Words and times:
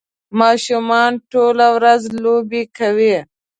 ماشومان 0.39 1.11
ټوله 1.31 1.67
ورځ 1.75 2.01
لوبې 2.23 2.63
کوي 2.77 3.15